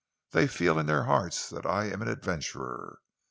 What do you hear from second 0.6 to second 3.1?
in their hearts that I am an adventurer.